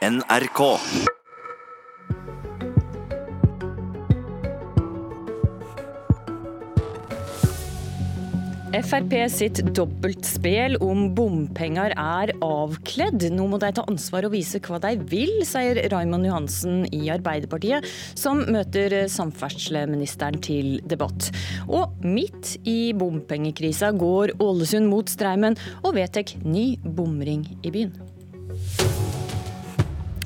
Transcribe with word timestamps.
NRK. 0.00 0.60
Frp 8.80 9.12
sitt 9.28 9.60
dobbeltspel 9.76 10.78
om 10.80 11.10
bompenger 11.12 11.92
er 11.92 12.32
avkledd. 12.40 13.26
Nå 13.36 13.44
må 13.52 13.58
de 13.60 13.68
ta 13.76 13.84
ansvar 13.92 14.24
og 14.24 14.32
vise 14.32 14.56
hva 14.64 14.80
de 14.80 14.94
vil, 15.10 15.34
sier 15.44 15.82
Raymond 15.92 16.24
Johansen 16.30 16.86
i 16.96 17.10
Arbeiderpartiet, 17.12 17.84
som 18.16 18.40
møter 18.48 19.02
samferdselsministeren 19.12 20.40
til 20.40 20.78
debatt. 20.88 21.28
Og 21.68 22.00
midt 22.00 22.54
i 22.64 22.94
bompengekrisa 22.96 23.92
går 24.00 24.38
Ålesund 24.40 24.88
mot 24.88 25.12
streimen 25.12 25.60
og 25.82 25.92
vedtar 26.00 26.32
ny 26.48 26.70
bomring 26.88 27.44
i 27.60 27.74
byen. 27.76 27.92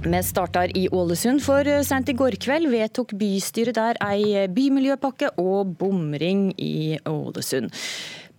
Vi 0.04 0.18
starter 0.20 0.68
i 0.76 0.82
Ålesund, 0.92 1.40
for 1.40 1.64
sent 1.88 2.10
i 2.12 2.14
går 2.16 2.34
kveld 2.36 2.68
vedtok 2.68 3.14
bystyret 3.16 3.78
der 3.78 3.96
ei 4.04 4.42
bymiljøpakke 4.52 5.30
og 5.40 5.70
bomring 5.80 6.50
i 6.60 6.98
Ålesund. 7.08 7.72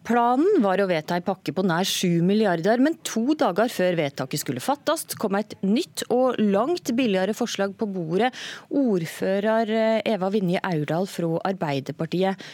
Planen 0.06 0.60
var 0.62 0.78
å 0.78 0.86
vedta 0.86 1.18
ei 1.18 1.24
pakke 1.26 1.56
på 1.58 1.64
nær 1.66 1.88
7 1.90 2.22
milliarder, 2.28 2.78
men 2.78 3.00
to 3.02 3.34
dager 3.34 3.72
før 3.74 3.98
vedtaket 3.98 4.44
skulle 4.44 4.62
fattes, 4.62 5.08
kom 5.18 5.40
et 5.40 5.56
nytt 5.66 6.04
og 6.14 6.38
langt 6.38 6.94
billigere 6.94 7.34
forslag 7.34 7.74
på 7.80 7.90
bordet. 7.90 8.30
Ordfører 8.70 9.74
Eva 10.06 10.30
Vinje 10.36 10.62
Aurdal 10.70 11.10
fra 11.10 11.32
Arbeiderpartiet. 11.50 12.46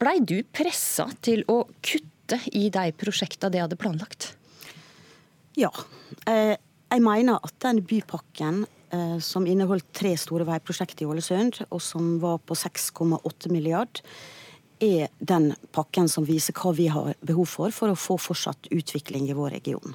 Blei 0.00 0.16
du 0.24 0.38
pressa 0.48 1.10
til 1.20 1.44
å 1.52 1.66
kutte 1.84 2.40
i 2.56 2.70
de 2.72 2.88
prosjektene 2.96 3.52
de 3.52 3.64
hadde 3.66 3.76
planlagt? 3.76 4.32
Ja. 5.60 5.68
Eh, 6.24 6.56
jeg 6.90 7.02
mener 7.04 7.38
at 7.38 7.56
den 7.62 7.80
bypakken 7.86 8.64
eh, 8.92 9.18
som 9.22 9.46
inneholdt 9.46 9.88
tre 9.96 10.16
store 10.18 10.46
veiprosjekter 10.48 11.06
i 11.06 11.10
Ålesund, 11.10 11.62
og 11.70 11.82
som 11.84 12.16
var 12.22 12.40
på 12.42 12.56
6,8 12.58 13.52
milliard, 13.52 14.02
er 14.80 15.10
den 15.18 15.50
pakken 15.76 16.08
som 16.08 16.24
viser 16.24 16.56
hva 16.56 16.72
vi 16.74 16.88
har 16.90 17.12
behov 17.20 17.48
for 17.52 17.74
for 17.76 17.92
å 17.92 17.98
få 17.98 18.16
fortsatt 18.20 18.70
utvikling 18.72 19.28
i 19.28 19.36
vår 19.36 19.54
region. 19.58 19.94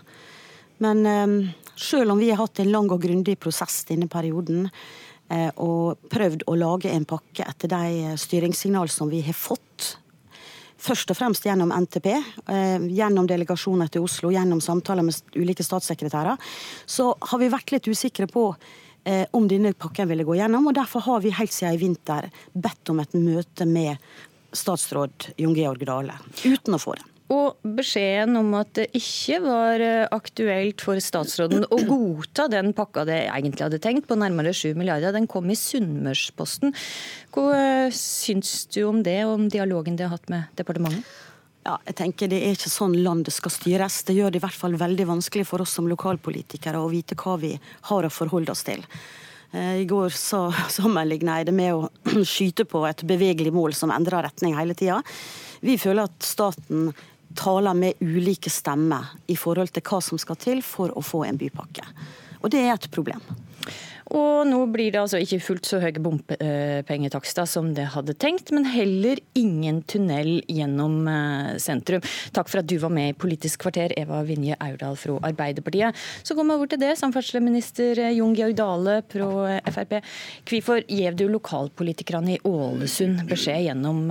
Men 0.84 1.04
eh, 1.10 1.52
selv 1.76 2.16
om 2.16 2.22
vi 2.22 2.32
har 2.32 2.40
hatt 2.44 2.64
en 2.64 2.72
lang 2.72 2.92
og 2.94 3.04
grundig 3.04 3.38
prosess 3.44 3.84
denne 3.90 4.08
perioden, 4.12 4.70
eh, 5.28 5.52
og 5.56 6.08
prøvd 6.12 6.48
å 6.48 6.58
lage 6.60 6.94
en 6.94 7.08
pakke 7.10 7.48
etter 7.48 7.72
de 7.72 8.16
styringssignal 8.22 8.92
som 8.94 9.12
vi 9.12 9.24
har 9.26 9.36
fått 9.36 9.98
først 10.82 11.12
og 11.12 11.18
fremst 11.18 11.46
gjennom 11.48 11.72
NTP, 11.72 12.08
eh, 12.14 12.88
gjennom 12.98 13.28
delegasjoner 13.28 13.90
til 13.92 14.06
Oslo, 14.06 14.32
gjennom 14.34 14.62
samtaler 14.62 15.06
med 15.06 15.36
ulike 15.36 15.64
statssekretærer, 15.64 16.38
så 16.86 17.14
har 17.22 17.40
vi 17.40 17.52
vært 17.54 17.72
litt 17.76 17.88
usikre 17.88 18.28
på 18.28 18.48
eh, 19.06 19.26
om 19.34 19.48
denne 19.48 19.74
pakken 19.74 20.10
ville 20.10 20.28
gå 20.28 20.38
gjennom. 20.40 20.68
og 20.68 20.78
Derfor 20.78 21.06
har 21.08 21.26
vi 21.26 21.34
helt 21.36 21.54
siden 21.54 21.76
i 21.76 21.82
vinter 21.82 22.30
bedt 22.54 22.94
om 22.94 23.00
et 23.00 23.14
møte 23.14 23.66
med 23.66 23.98
statsråd 24.56 25.34
Jon 25.38 25.56
Georg 25.56 25.84
Dale, 25.86 26.20
uten 26.46 26.78
å 26.78 26.82
få 26.82 26.96
det. 26.96 27.15
Og 27.34 27.58
beskjeden 27.78 28.38
om 28.38 28.52
at 28.60 28.70
det 28.78 28.86
ikke 28.94 29.40
var 29.42 29.82
aktuelt 30.14 30.84
for 30.86 31.02
statsråden 31.02 31.66
å 31.74 31.80
godta 31.88 32.46
den 32.52 32.70
pakka 32.78 33.06
det 33.10 33.24
egentlig 33.24 33.66
hadde 33.66 33.82
tenkt, 33.82 34.06
på 34.06 34.18
nærmere 34.20 34.54
7 34.54 34.78
milliarder, 34.78 35.16
den 35.16 35.26
kom 35.30 35.50
i 35.50 35.58
Sunnmørsposten. 35.58 36.76
Hva 37.34 37.90
syns 37.96 38.68
du 38.70 38.84
om 38.86 39.02
det, 39.06 39.24
og 39.26 39.40
om 39.40 39.48
dialogen 39.50 39.98
de 39.98 40.06
har 40.06 40.14
hatt 40.14 40.30
med 40.30 40.54
departementet? 40.60 41.02
Ja, 41.66 41.80
jeg 41.88 41.96
tenker 41.98 42.30
Det 42.30 42.44
er 42.46 42.54
ikke 42.54 42.70
sånn 42.70 42.94
landet 43.02 43.34
skal 43.34 43.54
styres. 43.54 44.04
Det 44.06 44.14
gjør 44.14 44.30
det 44.30 44.38
i 44.38 44.44
hvert 44.44 44.58
fall 44.58 44.78
veldig 44.78 45.08
vanskelig 45.10 45.48
for 45.50 45.64
oss 45.64 45.74
som 45.80 45.90
lokalpolitikere 45.90 46.78
å 46.78 46.92
vite 46.92 47.18
hva 47.18 47.40
vi 47.42 47.56
har 47.90 48.06
å 48.06 48.14
forholde 48.14 48.54
oss 48.54 48.62
til. 48.68 48.86
I 49.56 49.88
går 49.90 50.14
så 50.14 50.50
sammenligna 50.70 51.40
jeg 51.40 51.50
det 51.50 51.56
med 51.58 51.74
å 51.74 51.90
skyte 52.36 52.68
på 52.70 52.84
et 52.86 53.02
bevegelig 53.08 53.54
mål 53.56 53.74
som 53.74 53.94
endrer 53.94 54.28
retning 54.28 54.54
hele 54.58 54.78
tida. 54.78 55.02
Vi 55.66 55.80
føler 55.82 56.06
at 56.06 56.26
staten 56.28 56.92
taler 57.38 57.78
med 57.78 58.02
ulike 58.04 58.52
stemmer 58.54 59.16
i 59.28 59.38
forhold 59.40 59.74
til 59.76 59.86
hva 59.86 60.02
som 60.04 60.22
skal 60.22 60.40
til 60.42 60.64
for 60.66 60.94
å 60.96 61.04
få 61.04 61.26
en 61.28 61.40
bypakke. 61.40 61.86
Og 62.44 62.52
det 62.54 62.62
er 62.66 62.76
et 62.76 62.92
problem. 62.94 63.24
Og 64.14 64.46
nå 64.46 64.60
blir 64.70 64.92
det 64.94 65.00
altså 65.02 65.18
ikke 65.18 65.40
fullt 65.42 65.66
så 65.66 65.80
høye 65.82 66.02
bompengetakster 66.04 67.48
som 67.50 67.72
det 67.74 67.88
hadde 67.96 68.14
tenkt, 68.22 68.52
men 68.54 68.68
heller 68.70 69.18
ingen 69.34 69.80
tunnel 69.90 70.44
gjennom 70.46 71.10
sentrum. 71.62 72.06
Takk 72.36 72.52
for 72.52 72.62
at 72.62 72.70
du 72.70 72.78
var 72.84 72.94
med 72.94 73.16
i 73.16 73.18
Politisk 73.18 73.66
kvarter, 73.66 73.96
Eva 73.98 74.22
Vinje 74.28 74.58
Aurdal 74.62 75.00
fra 75.02 75.18
Arbeiderpartiet. 75.32 75.98
Så 76.22 76.38
går 76.38 76.46
vi 76.46 76.58
over 76.60 76.70
til 76.70 76.84
det, 76.86 76.94
samferdselsminister 77.02 78.06
Jon 78.14 78.38
Georg 78.38 78.54
Dale 78.62 79.00
fra 79.10 79.58
Frp. 79.74 79.98
Hvorfor 80.46 80.86
gjev 80.86 81.18
du 81.18 81.26
lokalpolitikerne 81.34 82.38
i 82.38 82.42
Ålesund 82.46 83.26
beskjed 83.32 83.72
gjennom 83.72 84.06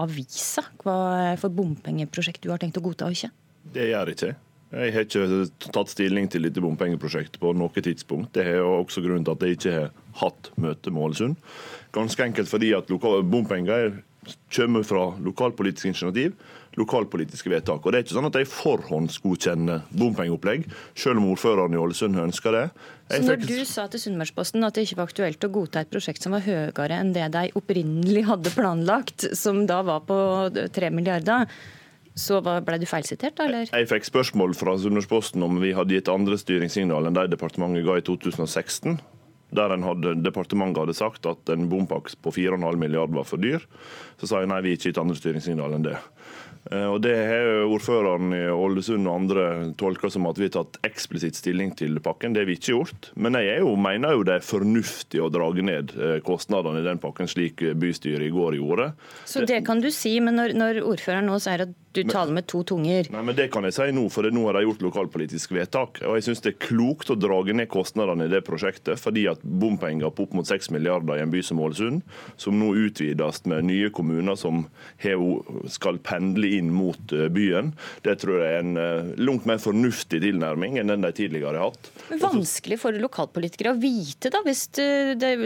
avisa 0.00 0.64
hva 0.82 0.96
for 1.40 1.52
bompengeprosjekt 1.54 2.42
du 2.44 2.52
har 2.52 2.62
tenkt 2.62 2.78
å 2.80 2.84
godta 2.84 3.08
og 3.08 3.16
ikke? 3.16 3.32
Det 3.74 3.90
gjør 3.90 4.12
jeg 4.12 4.18
ikke 4.18 4.30
jeg. 4.32 4.40
Har 4.72 5.04
ikke 5.04 5.72
tatt 5.74 5.90
stilling 5.92 6.30
til 6.32 6.46
dette 6.46 6.62
bompengeprosjektet 6.64 7.36
på 7.42 7.52
noe 7.52 7.84
tidspunkt. 7.84 8.32
Det 8.32 8.46
er 8.54 8.62
også 8.64 9.02
grunnen 9.04 9.26
til 9.26 9.36
at 9.36 9.44
jeg 9.44 9.58
ikke 9.58 9.74
har 9.76 9.90
hatt 10.20 10.52
møte 10.60 10.92
med 10.92 11.08
Ålesund. 11.08 11.52
Ganske 11.94 12.24
enkelt 12.24 12.50
fordi 12.50 12.72
at 12.76 12.90
bompenger 12.90 14.02
kommer 14.54 14.84
fra 14.86 15.08
lokalpolitisk 15.18 15.88
initiativ, 15.90 16.34
lokalpolitiske 16.78 17.50
vedtak. 17.50 17.84
Og 17.84 17.92
Det 17.92 17.98
er 17.98 18.04
ikke 18.06 18.16
sånn 18.16 18.28
at 18.28 18.38
jeg 18.38 18.48
forhåndsgodkjenner 18.52 19.82
bompengeopplegg, 19.98 20.68
selv 20.94 21.20
om 21.20 21.28
ordføreren 21.32 21.74
i 21.74 21.80
Ålesund 21.80 22.20
ønsker 22.22 22.54
det. 22.54 22.64
Jeg 23.10 23.24
Så 23.24 23.28
når 23.28 23.46
du 23.46 23.64
sa 23.68 23.86
til 23.88 24.00
Sunnmørsposten 24.00 24.64
at 24.64 24.74
det 24.74 24.86
ikke 24.86 25.00
var 25.02 25.10
aktuelt 25.10 25.44
å 25.44 25.52
godta 25.52 25.82
et 25.82 25.90
prosjekt 25.90 26.22
som 26.22 26.32
var 26.32 26.46
høyere 26.46 26.96
enn 26.96 27.12
det 27.12 27.28
de 27.34 27.50
opprinnelig 27.58 28.24
hadde 28.30 28.54
planlagt, 28.54 29.26
som 29.36 29.66
da 29.66 29.82
var 29.82 30.06
på 30.06 30.16
tre 30.72 30.90
milliarder, 30.90 31.50
så 32.14 32.42
ble 32.44 32.78
du 32.78 32.86
feilsitert, 32.86 33.36
da? 33.36 33.46
eller? 33.48 33.68
Jeg 33.72 33.88
fikk 33.88 34.06
spørsmål 34.06 34.54
fra 34.56 34.76
Sunnmørsposten 34.78 35.42
om 35.44 35.58
vi 35.62 35.72
hadde 35.76 35.96
gitt 35.96 36.12
andre 36.12 36.36
styringssignal 36.40 37.08
enn 37.08 37.16
de 37.16 37.26
departementet 37.32 37.86
ga 37.86 37.98
i 37.98 38.04
2016. 38.04 39.00
Der 39.52 39.74
hadde, 39.84 40.14
departementet 40.24 40.80
hadde 40.80 40.96
sagt 40.96 41.26
at 41.28 41.52
en 41.52 41.68
bompakke 41.68 42.14
på 42.24 42.32
4,5 42.32 42.80
milliard 42.80 43.12
var 43.12 43.28
for 43.28 43.42
dyr. 43.42 43.64
Så 44.20 44.30
sa 44.30 44.40
jeg 44.40 44.48
nei, 44.52 44.62
vi 44.64 44.72
har 44.72 44.80
ikke 44.80 44.92
gitt 44.92 45.02
andre 45.02 45.18
styringssignal 45.18 45.76
enn 45.76 45.84
det. 45.90 45.98
Og 46.70 47.00
Det 47.02 47.14
har 47.26 47.64
ordføreren 47.66 48.30
i 48.36 48.44
Ålesund 48.54 49.08
og 49.10 49.16
andre 49.24 49.46
tolka 49.78 50.08
som 50.12 50.28
at 50.30 50.38
vi 50.38 50.46
har 50.46 50.54
tatt 50.54 50.78
eksplisitt 50.86 51.36
stilling 51.40 51.72
til 51.76 51.98
pakken. 52.04 52.32
Det 52.32 52.44
har 52.44 52.48
vi 52.48 52.56
ikke 52.56 52.76
gjort. 52.76 53.10
Men 53.18 53.36
jeg 53.40 53.64
jo, 53.64 53.74
mener 53.74 54.14
jo 54.14 54.22
det 54.26 54.38
er 54.38 54.46
fornuftig 54.46 55.20
å 55.20 55.30
drage 55.32 55.64
ned 55.66 55.92
kostnadene 56.26 56.80
i 56.80 56.86
den 56.86 57.02
pakken, 57.02 57.30
slik 57.30 57.64
bystyret 57.82 58.28
i 58.28 58.32
går 58.32 58.60
gjorde. 58.60 58.92
Så 59.26 59.42
det 59.48 59.64
kan 59.66 59.82
du 59.82 59.90
si, 59.90 60.14
men 60.22 60.38
når, 60.38 60.54
når 60.58 60.82
ordføreren 60.86 61.28
nå 61.32 61.40
sier 61.42 61.66
at 61.66 61.74
du 61.92 62.02
taler 62.08 62.32
med 62.32 62.46
to 62.50 62.62
tunger. 62.66 63.08
Nei, 63.12 63.22
men 63.22 63.36
Det 63.36 63.48
kan 63.52 63.66
jeg 63.68 63.76
si 63.76 63.88
nå, 63.94 64.06
for 64.12 64.26
nå 64.32 64.44
har 64.48 64.56
de 64.56 64.64
gjort 64.64 64.84
lokalpolitisk 64.86 65.52
vedtak. 65.56 66.00
Og 66.06 66.16
jeg 66.18 66.26
syns 66.28 66.42
det 66.44 66.54
er 66.54 66.60
klokt 66.66 67.12
å 67.12 67.18
drage 67.18 67.54
ned 67.56 67.68
kostnadene 67.72 68.26
i 68.28 68.32
det 68.32 68.42
prosjektet, 68.46 69.00
fordi 69.00 69.26
at 69.30 69.42
bompenger 69.42 70.12
på 70.12 70.26
opp 70.26 70.36
mot 70.36 70.48
6 70.48 70.70
milliarder 70.74 71.18
i 71.18 71.24
en 71.24 71.32
by 71.32 71.42
som 71.44 71.60
Ålesund, 71.62 72.02
som 72.40 72.56
nå 72.58 72.72
utvides 72.86 73.42
med 73.50 73.66
nye 73.68 73.90
kommuner 73.94 74.38
som 74.38 74.64
skal 75.72 75.98
pendle 76.04 76.52
inn 76.58 76.70
mot 76.72 77.12
byen, 77.34 77.72
det 78.06 78.16
tror 78.22 78.40
jeg 78.40 78.56
er 78.56 78.62
en 78.62 79.14
langt 79.20 79.46
mer 79.48 79.60
fornuftig 79.62 80.22
tilnærming 80.22 80.78
enn 80.80 80.92
den 80.92 81.04
de 81.04 81.12
tidligere 81.16 81.58
har 81.58 81.70
hatt. 81.70 81.90
Men 82.10 82.22
vanskelig 82.22 82.78
for 82.82 82.96
lokalpolitikere 83.02 83.74
å 83.74 83.80
vite, 83.80 84.30
da, 84.32 84.42
hvis 84.46 84.68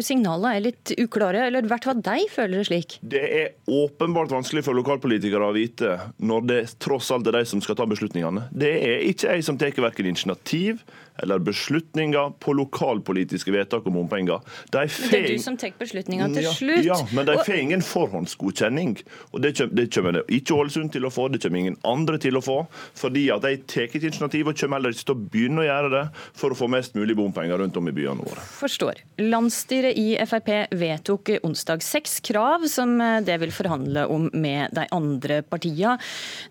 signalene 0.07 0.55
er 0.57 0.67
litt 0.69 0.95
uklare, 1.01 1.47
eller 1.49 1.67
i 1.67 1.71
hvert 1.71 1.89
fall 1.89 2.03
de 2.05 2.27
føler 2.33 2.61
det 2.61 2.69
slik? 2.71 2.99
Det 3.03 3.25
er 3.25 3.55
åpenbart 3.67 4.35
vanskelig 4.35 4.65
for 4.67 4.79
lokalpolitikere 4.79 5.51
å 5.51 5.57
vite 5.57 5.97
når 6.23 6.36
det 6.45 6.77
tross 6.83 7.11
alt 7.15 7.27
er 7.31 7.39
de 7.39 7.45
som 7.49 7.63
skal 7.65 7.79
ta 7.79 7.87
beslutningene. 7.89 8.49
Det 8.53 8.73
er 8.77 9.05
ikke 9.09 9.33
jeg 9.33 9.47
som 9.47 9.59
tar 9.61 9.77
verken 9.81 10.11
initiativ 10.11 10.83
eller 11.23 11.39
beslutninger 11.39 12.33
på 12.41 12.53
lokalpolitiske 12.53 13.53
vedtak 13.53 13.87
om 13.87 13.97
bompenger. 13.97 14.43
De 14.75 14.87
det 14.87 15.19
er 15.19 15.29
du 15.33 15.43
som 15.43 15.57
tar 15.61 15.75
beslutninga 15.79 16.29
til 16.35 16.49
slutt. 16.55 16.85
Ja, 16.87 16.99
men 17.17 17.29
de 17.29 17.37
får 17.45 17.61
ingen 17.61 17.85
forhåndsgodkjenning. 17.85 18.97
Og 19.33 19.43
Det 19.43 19.55
kommer, 19.59 19.75
det 19.77 19.87
kommer 19.95 20.21
ikke 20.27 20.57
Ålesund 20.57 20.93
til 20.95 21.07
å 21.07 21.13
få, 21.13 21.29
det 21.33 21.41
kommer 21.43 21.63
ingen 21.63 21.79
andre 21.87 22.21
til 22.23 22.39
å 22.39 22.43
få. 22.45 22.59
Fordi 22.99 23.27
at 23.35 23.45
de 23.47 23.57
tar 23.69 23.87
ikke 23.87 24.03
initiativ 24.03 24.51
og 24.51 24.59
kommer 24.61 24.81
heller 24.81 24.95
ikke 24.95 25.09
til 25.09 25.17
å 25.17 25.25
begynne 25.35 25.65
å 25.65 25.67
gjøre 25.67 25.93
det 25.95 26.05
for 26.37 26.53
å 26.53 26.59
få 26.59 26.69
mest 26.73 26.97
mulig 26.99 27.17
bompenger 27.19 27.61
rundt 27.61 27.77
om 27.81 27.91
i 27.91 27.95
byene 27.97 28.27
våre. 28.27 28.45
Forstår. 28.61 29.03
Landsstyret 29.23 29.99
i 29.99 30.09
Frp 30.27 30.53
vedtok 30.77 31.37
onsdag 31.47 31.85
seks 31.85 32.19
krav 32.27 32.67
som 32.71 32.97
det 33.25 33.39
vil 33.43 33.55
forhandle 33.55 34.07
om 34.13 34.29
med 34.33 34.75
de 34.77 34.87
andre 34.95 35.41
partiene. 35.47 35.97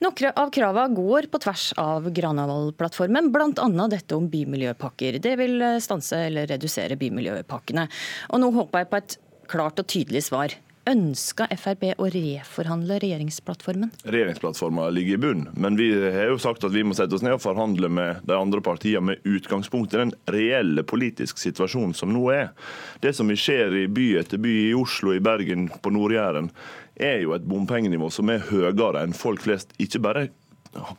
Noen 0.03 0.31
av 0.35 0.51
kravene 0.53 0.95
går 0.95 1.29
på 1.31 1.41
tvers 1.43 1.69
av 1.81 2.07
Granavolden-plattformen, 2.15 3.31
bl.a. 3.33 3.87
dette 3.91 4.17
om 4.17 4.27
bymiljø 4.31 4.54
bymiljøpakker. 4.55 5.19
Det 5.19 5.35
vil 5.39 5.63
stanse 5.83 6.25
eller 6.29 6.47
redusere 6.47 6.97
bymiljøpakkene. 6.99 7.87
Og 8.33 8.41
nå 8.41 8.51
håper 8.55 8.83
jeg 8.83 8.91
på 8.91 9.01
et 9.01 9.17
klart 9.51 9.79
og 9.79 9.87
tydelig 9.87 10.25
svar. 10.29 10.55
Ønska 10.85 11.47
Frp 11.57 11.95
å 11.97 12.05
reforhandle 12.13 12.99
regjeringsplattformen? 13.01 13.89
Regjeringsplattforma 14.05 14.85
ligger 14.93 15.17
i 15.17 15.21
bunn, 15.23 15.47
men 15.57 15.79
vi 15.79 15.87
har 15.97 16.29
jo 16.29 16.37
sagt 16.37 16.61
at 16.67 16.75
vi 16.75 16.83
må 16.85 16.93
sette 16.93 17.17
oss 17.17 17.25
ned 17.25 17.39
og 17.39 17.41
forhandle 17.41 17.89
med 17.89 18.21
de 18.29 18.37
andre 18.37 18.61
partiene 18.61 19.01
med 19.09 19.25
utgangspunkt 19.25 19.95
i 19.95 20.03
den 20.03 20.13
reelle 20.29 20.85
politiske 20.85 21.41
situasjonen 21.41 21.97
som 21.97 22.13
nå 22.13 22.27
er. 22.35 22.53
Det 23.01 23.15
som 23.17 23.33
skjer 23.33 23.73
i 23.81 23.87
by 23.89 24.11
etter 24.21 24.41
by, 24.41 24.53
i 24.67 24.77
Oslo, 24.77 25.15
i 25.17 25.23
Bergen, 25.25 25.71
på 25.81 25.89
Nord-Jæren, 25.95 26.53
er 27.01 27.23
jo 27.25 27.33
et 27.33 27.49
bompengenivå 27.49 28.13
som 28.13 28.29
er 28.29 28.45
høyere 28.51 29.01
enn 29.01 29.17
folk 29.17 29.41
flest 29.41 29.73
ikke 29.81 30.05
bare 30.05 30.27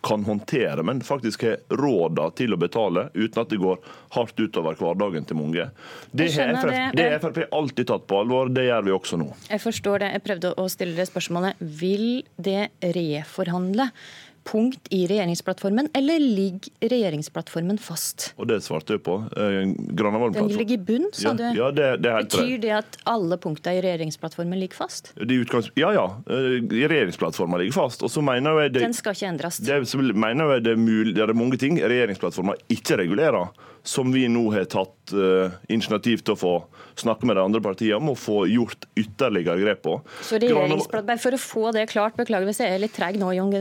kan 0.06 0.24
håndtere, 0.24 0.82
men 0.82 1.00
faktisk 1.04 1.42
har 1.46 1.56
råd 1.76 2.20
til 2.38 2.54
å 2.54 2.58
betale, 2.60 3.08
uten 3.14 3.42
at 3.42 3.50
det 3.52 3.58
går 3.60 3.80
hardt 4.16 4.40
utover 4.40 4.78
hverdagen 4.78 5.26
til 5.28 5.38
mange. 5.38 5.68
Det 6.10 6.28
har 6.36 6.70
det. 6.96 7.08
Frp 7.22 7.42
alltid 7.54 7.90
tatt 7.90 8.06
på 8.08 8.20
alvor, 8.22 8.48
det 8.52 8.66
gjør 8.68 8.86
vi 8.86 8.94
også 8.96 9.20
nå. 9.20 9.28
Jeg 9.50 9.62
forstår 9.62 10.04
det. 10.04 10.12
Jeg 10.16 10.24
prøvde 10.26 10.54
å 10.56 10.68
stille 10.72 10.96
det 10.96 11.08
spørsmålet. 11.10 11.60
Vil 11.60 12.24
det 12.36 12.70
reforhandle 12.96 13.90
punkt 14.46 14.88
i 14.94 15.02
regjeringsplattformen, 15.10 15.88
eller 15.94 16.22
ligger 16.22 16.88
regjeringsplattformen 16.88 17.78
fast? 17.82 18.30
Og 18.38 18.48
Det 18.48 18.60
svarte 18.64 18.96
jeg 18.96 19.02
på. 19.06 19.18
Eh, 19.36 19.74
Den 19.74 20.48
ligger 20.52 20.74
i 20.74 20.78
bunn, 20.78 21.08
sa 21.12 21.34
du. 21.36 21.44
Ja, 21.56 21.70
det, 21.74 21.88
det 22.04 22.14
Betyr 22.30 22.58
det 22.62 22.72
at 22.78 22.98
alle 23.04 23.38
punktene 23.42 23.80
i 23.80 23.84
regjeringsplattformen 23.84 24.60
ligger 24.60 24.78
fast? 24.86 25.12
Ja, 25.76 25.92
ja. 25.92 26.06
Eh, 26.30 26.58
regjeringsplattformen 26.70 27.60
ligger 27.60 27.78
fast. 27.82 28.06
Og 28.06 28.10
så 28.12 28.22
mener 28.24 28.62
jeg 28.64 28.76
det, 28.76 28.84
Den 28.86 28.96
skal 28.96 29.16
ikke 29.18 29.32
endres? 29.34 29.58
Det, 29.58 29.80
mener 30.14 30.56
jeg 30.56 30.66
det, 30.66 30.76
er 30.76 30.80
mulig, 30.80 31.16
det 31.16 31.26
er 31.26 31.34
mange 31.36 31.58
ting 31.60 31.80
regjeringsplattformen 31.82 32.56
ikke 32.72 33.00
regulerer 33.02 33.50
som 33.86 34.10
vi 34.12 34.26
nå 34.30 34.48
har 34.54 34.66
tatt 34.70 34.95
uh, 35.14 35.54
initiativ 35.68 36.24
til 36.24 36.34
å 36.34 36.40
få 36.40 36.54
snakke 36.96 37.28
med 37.28 37.36
de 37.36 37.44
andre 37.44 37.60
partiene 37.64 37.98
om 38.00 38.12
å 38.12 38.16
få 38.18 38.46
gjort 38.48 38.86
ytterligere 38.96 39.60
grep 39.60 39.82
på. 39.84 39.96
Så 40.24 40.40
regjeringsplattform, 40.42 41.20
For 41.22 41.36
å 41.36 41.40
få 41.40 41.72
det 41.76 41.86
klart, 41.92 42.16
beklager 42.18 42.48
hvis 42.48 42.62
jeg 42.64 42.72
er 42.72 42.82
litt 42.82 42.94
treg 42.96 43.18
nå, 43.20 43.32
Jon 43.36 43.52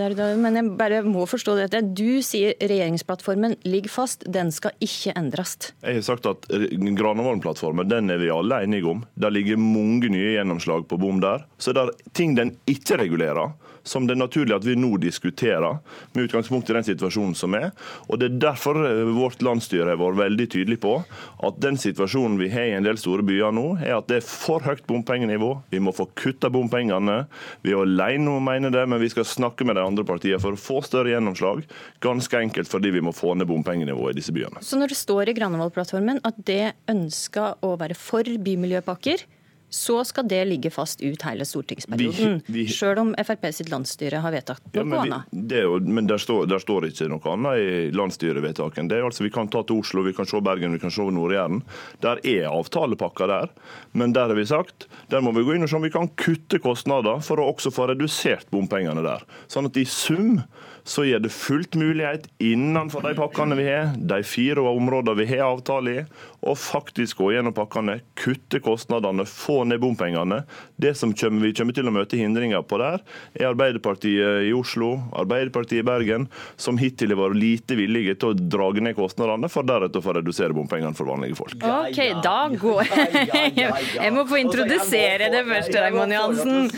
men 0.42 0.60
jeg 0.60 0.72
bare 0.80 1.02
må 1.06 1.26
forstå 1.30 1.58
dette. 1.60 1.82
Du 1.96 2.22
sier 2.26 2.56
regjeringsplattformen 2.60 3.58
ligger 3.68 3.92
fast, 3.92 4.26
den 4.32 4.52
skal 4.56 4.76
ikke 4.84 5.14
endres. 5.20 5.58
Jeg 5.84 6.00
har 6.00 6.08
sagt 6.08 6.30
at 6.30 6.48
Granavolden-plattformen 6.50 7.90
den 7.90 8.10
er 8.14 8.20
vi 8.22 8.32
alle 8.34 8.64
enige 8.66 8.90
om. 8.92 9.04
Det 9.14 9.32
ligger 9.34 9.62
mange 9.62 10.10
nye 10.14 10.36
gjennomslag 10.38 10.88
på 10.90 11.00
bom 11.02 11.22
der. 11.24 11.46
Så 11.62 11.76
det 11.76 11.86
er 11.86 11.94
ting 12.18 12.36
den 12.38 12.56
ikke 12.70 13.00
regulerer 13.02 13.54
som 13.86 14.08
det 14.08 14.16
er 14.16 14.22
naturlig 14.24 14.56
at 14.56 14.66
vi 14.66 14.76
nå 14.78 14.96
diskuterer, 15.02 15.78
med 16.14 16.28
utgangspunkt 16.28 16.70
i 16.70 16.76
den 16.78 16.88
situasjonen 16.88 17.36
som 17.38 17.54
er. 17.58 17.70
Og 18.10 18.20
Det 18.20 18.32
er 18.32 18.40
derfor 18.48 18.80
eh, 18.82 19.14
vårt 19.16 19.46
landsstyre 19.46 19.94
har 19.94 20.02
vært 20.02 20.22
veldig 20.24 20.48
tydelig 20.56 20.80
på 20.82 20.98
at 21.44 21.58
den 21.62 21.78
situasjonen 21.80 22.38
vi 22.40 22.50
har 22.54 22.70
i 22.70 22.76
en 22.78 22.86
del 22.86 23.00
store 23.00 23.26
byer 23.26 23.54
nå, 23.56 23.66
er 23.84 23.98
at 23.98 24.08
det 24.10 24.20
er 24.22 24.28
for 24.28 24.64
høyt 24.64 24.86
bompengenivå. 24.88 25.52
Vi 25.74 25.82
må 25.84 25.94
få 25.96 26.08
kutta 26.18 26.52
bompengene. 26.54 27.26
Vi 27.66 27.74
er 27.74 27.84
alene 27.84 28.32
om 28.32 28.40
å 28.40 28.46
mene 28.46 28.72
det, 28.74 28.86
men 28.88 29.02
vi 29.02 29.12
skal 29.12 29.28
snakke 29.28 29.68
med 29.68 29.80
de 29.80 29.86
andre 29.86 30.06
partiene 30.08 30.42
for 30.42 30.56
å 30.56 30.62
få 30.62 30.82
større 30.86 31.12
gjennomslag. 31.14 31.66
Ganske 32.06 32.40
enkelt 32.40 32.72
fordi 32.72 32.94
vi 32.96 33.04
må 33.06 33.16
få 33.16 33.36
ned 33.36 33.50
bompengenivået 33.52 34.16
i 34.16 34.22
disse 34.22 34.36
byene. 34.36 34.64
Så 34.66 34.80
når 34.80 34.94
det 34.94 35.00
står 35.02 35.32
i 35.32 35.38
Granavolden-plattformen 35.38 36.24
at 36.28 36.40
det 36.48 36.76
ønsker 36.92 37.60
å 37.66 37.76
være 37.80 37.98
for 38.00 38.24
bymiljøpakker, 38.26 39.26
så 39.70 40.04
skal 40.06 40.28
det 40.28 40.46
ligge 40.46 40.70
fast 40.72 41.02
ut 41.02 41.22
hele 41.28 41.46
stortingsperioden. 41.46 42.42
Vi, 42.46 42.54
vi, 42.54 42.68
Selv 42.72 43.02
om 43.02 43.16
Frp 43.18 43.48
sitt 43.54 43.70
landsstyre 43.70 44.22
har 44.24 44.32
vedtatt 44.32 44.62
noe 44.70 44.78
ja, 44.78 44.86
men 44.86 45.00
annet. 45.02 45.56
Jo, 45.56 45.80
men 45.80 46.08
der 46.08 46.22
står, 46.22 46.46
der 46.52 46.62
står, 46.64 46.88
ikke 46.90 47.10
noe 47.12 47.34
annet 47.34 47.62
i 47.62 47.72
landsstyrevedtaket. 47.96 48.90
Det 48.90 49.00
er 49.00 49.08
altså, 49.08 49.26
Vi 49.26 49.34
kan 49.36 49.50
ta 49.52 49.64
til 49.66 49.82
Oslo, 49.82 50.06
vi 50.06 50.14
kan 50.16 50.30
se 50.30 50.42
Bergen, 50.46 50.76
vi 50.78 50.82
kan 50.84 50.94
se 50.94 51.06
Nord-Jæren. 51.06 51.64
Der 52.06 52.22
er 52.24 52.48
avtalepakker 52.52 53.32
der. 53.32 53.52
Men 53.92 54.14
der 54.16 54.32
har 54.32 54.38
vi 54.38 54.46
sagt 54.48 54.88
der 55.12 55.24
må 55.24 55.34
vi 55.36 55.44
gå 55.46 55.56
inn 55.56 55.66
og 55.66 55.72
se 55.72 55.78
om 55.78 55.86
vi 55.86 55.94
kan 55.94 56.10
kutte 56.20 56.60
kostnader 56.64 57.22
for 57.26 57.42
å 57.42 57.50
også 57.52 57.74
få 57.74 57.90
redusert 57.92 58.50
bompengene 58.54 59.04
der. 59.06 59.26
Sånn 59.52 59.70
at 59.70 59.78
i 59.78 59.86
sum 59.90 60.40
så 60.86 61.04
gir 61.04 61.20
det 61.20 61.30
fullt 61.34 61.76
mulighet 61.76 62.28
innenfor 62.38 63.02
de 63.02 63.16
pakkene 63.18 63.56
vi 63.58 63.66
har, 63.66 63.94
de 63.98 64.22
fire 64.24 64.62
områdene 64.62 65.18
vi 65.18 65.26
har 65.32 65.48
avtale 65.48 65.94
i, 65.98 66.04
å 66.46 66.54
faktisk 66.54 67.18
gå 67.24 67.32
gjennom 67.34 67.56
pakkene, 67.58 67.98
kutte 68.14 68.60
kostnadene, 68.62 69.26
få 69.26 69.64
ned 69.66 69.82
bompengene. 69.82 70.44
Det 70.78 70.92
som 70.94 71.10
vi 71.10 71.54
kommer 71.58 71.74
til 71.74 71.90
å 71.90 71.94
møte 71.96 72.20
hindringer 72.20 72.62
på 72.70 72.78
der, 72.78 73.02
er 73.34 73.48
Arbeiderpartiet 73.50 74.46
i 74.46 74.52
Oslo, 74.54 74.92
Arbeiderpartiet 75.18 75.82
i 75.82 75.88
Bergen, 75.88 76.28
som 76.62 76.78
hittil 76.78 77.16
har 77.16 77.22
vært 77.24 77.40
lite 77.42 77.80
villige 77.80 78.14
til 78.22 78.36
å 78.36 78.38
dra 78.38 78.70
ned 78.78 78.94
kostnadene, 78.98 79.50
for 79.50 79.66
deretter 79.66 80.04
å 80.04 80.06
få 80.06 80.14
redusere 80.20 80.54
bompengene 80.54 80.94
for 80.94 81.10
vanlige 81.10 81.40
folk. 81.40 81.58
Ok, 81.66 82.00
da 82.22 82.38
går 82.54 82.94
Jeg 84.06 84.14
må 84.14 84.28
få 84.30 84.38
introdusere 84.44 85.32
det 85.34 85.42
først, 85.50 85.74
Raymond 85.82 86.14
Johansen. 86.14 86.70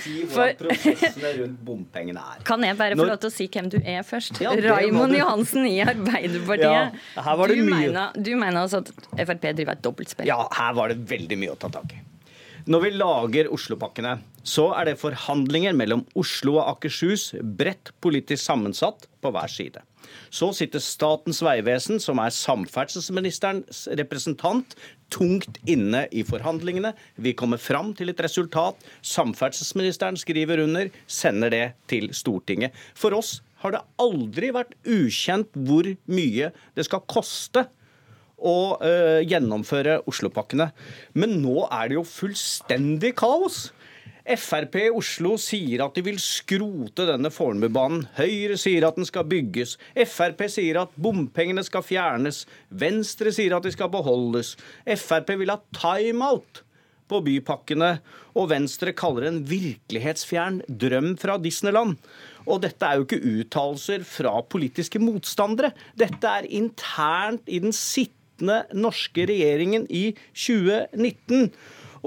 Kan 2.48 2.64
jeg 2.64 2.80
bare 2.80 2.96
få 2.96 3.12
lov 3.12 3.20
til 3.20 3.34
å 3.34 3.36
si 3.36 3.52
hvem 3.52 3.68
du 3.74 3.80
er? 3.84 3.97
Med 3.98 4.08
først. 4.08 4.42
Ja, 4.44 4.54
Raimond 4.54 5.16
Johansen 5.18 5.68
i 5.70 5.80
Arbeiderpartiet. 5.86 7.00
Ja, 7.18 7.38
du, 7.38 7.56
mener, 7.66 8.14
du, 8.16 8.36
mener, 8.38 8.64
altså 8.66 8.84
at 8.84 8.94
Frp 9.18 9.50
driver 9.58 9.76
et 9.76 9.84
dobbeltspill? 9.86 10.30
Ja, 10.30 10.44
her 10.58 10.78
var 10.78 10.94
det 10.94 11.02
veldig 11.10 11.40
mye 11.42 11.56
å 11.56 11.60
ta 11.60 11.72
tak 11.74 11.98
i. 11.98 12.04
Når 12.68 12.82
vi 12.84 12.90
lager 13.00 13.48
Oslopakkene, 13.56 14.18
så 14.44 14.66
er 14.76 14.90
det 14.90 14.98
forhandlinger 15.00 15.76
mellom 15.76 16.02
Oslo 16.20 16.58
og 16.58 16.74
Akershus, 16.74 17.30
bredt 17.40 17.94
politisk 18.04 18.44
sammensatt 18.44 19.08
på 19.24 19.32
hver 19.32 19.52
side. 19.52 19.84
Så 20.32 20.50
sitter 20.56 20.84
Statens 20.84 21.40
vegvesen, 21.44 22.02
som 22.04 22.20
er 22.20 22.36
samferdselsministerens 22.36 23.86
representant, 24.00 24.76
tungt 25.12 25.62
inne 25.68 26.04
i 26.12 26.26
forhandlingene. 26.28 26.92
Vi 27.16 27.36
kommer 27.40 27.60
fram 27.62 27.94
til 27.96 28.12
et 28.12 28.24
resultat. 28.24 28.84
Samferdselsministeren 29.00 30.20
skriver 30.20 30.66
under, 30.66 30.92
sender 31.08 31.54
det 31.54 31.66
til 31.88 32.12
Stortinget. 32.16 32.76
For 33.00 33.16
oss 33.16 33.38
har 33.64 33.74
det 33.74 33.86
aldri 34.02 34.52
vært 34.56 34.76
ukjent 34.88 35.56
hvor 35.68 35.90
mye 36.12 36.52
det 36.78 36.86
skal 36.88 37.06
koste 37.10 37.68
å 38.38 38.58
uh, 38.78 39.22
gjennomføre 39.26 40.02
Oslopakkene. 40.10 40.70
Men 41.18 41.40
nå 41.42 41.66
er 41.72 41.90
det 41.90 41.98
jo 41.98 42.06
fullstendig 42.06 43.16
kaos. 43.18 43.68
Frp 44.28 44.74
i 44.82 44.90
Oslo 44.92 45.38
sier 45.40 45.86
at 45.86 45.96
de 45.96 46.04
vil 46.04 46.18
skrote 46.20 47.06
denne 47.08 47.32
Fornebubanen. 47.32 48.04
Høyre 48.18 48.58
sier 48.60 48.84
at 48.84 49.00
den 49.00 49.08
skal 49.08 49.28
bygges. 49.30 49.78
Frp 49.96 50.44
sier 50.52 50.82
at 50.82 50.96
bompengene 51.00 51.64
skal 51.64 51.86
fjernes. 51.88 52.44
Venstre 52.68 53.32
sier 53.32 53.56
at 53.56 53.64
de 53.64 53.72
skal 53.72 53.92
beholdes. 53.94 54.58
Frp 54.84 55.32
vil 55.40 55.54
ha 55.54 55.62
timeout 55.80 56.66
på 57.08 57.22
bypakkene. 57.24 57.94
Og 58.36 58.52
Venstre 58.52 58.92
kaller 58.98 59.24
det 59.24 59.32
en 59.32 59.44
virkelighetsfjern 59.48 60.60
drøm 60.68 61.14
fra 61.22 61.40
Disneyland. 61.40 61.96
Og 62.48 62.62
dette 62.64 62.88
er 62.88 63.00
jo 63.00 63.08
ikke 63.08 63.20
uttalelser 63.22 64.06
fra 64.08 64.38
politiske 64.48 65.02
motstandere. 65.04 65.74
Dette 66.00 66.32
er 66.40 66.48
internt 66.58 67.48
i 67.52 67.60
den 67.64 67.76
sittende 67.76 68.64
norske 68.78 69.28
regjeringen 69.28 69.88
i 69.90 70.10
2019. 70.32 71.52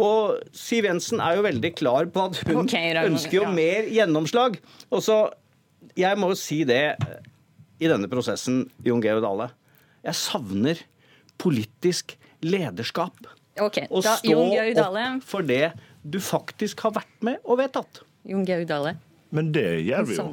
Og 0.01 0.39
Siv 0.57 0.87
Jensen 0.89 1.21
er 1.21 1.37
jo 1.37 1.45
veldig 1.45 1.73
klar 1.77 2.09
på 2.13 2.29
at 2.31 2.41
hun 2.47 2.63
okay, 2.65 2.95
ønsker 3.05 3.41
jo 3.41 3.51
mer 3.53 3.91
gjennomslag. 3.91 4.61
Og 4.91 5.05
så, 5.05 5.27
Jeg 5.97 6.17
må 6.21 6.31
jo 6.31 6.39
si 6.39 6.63
det 6.65 6.95
i 7.81 7.89
denne 7.91 8.09
prosessen, 8.09 8.69
Jon 8.85 9.03
Georg 9.03 9.25
Dale. 9.25 9.51
Jeg 10.05 10.17
savner 10.17 10.81
politisk 11.41 12.15
lederskap. 12.45 13.17
Okay, 13.61 13.89
Å 13.91 14.01
stå 14.01 14.37
opp 14.39 15.25
for 15.27 15.45
det 15.45 15.73
du 16.01 16.21
faktisk 16.23 16.87
har 16.87 16.95
vært 16.97 17.25
med 17.27 17.41
og 17.45 17.61
vedtatt. 17.61 18.05
Jon 18.29 18.47
Georg 18.49 18.69
Dale. 18.69 18.95
Men 19.37 19.53
det 19.55 19.69
gjør 19.87 20.09
vi 20.09 20.17
jo. 20.19 20.31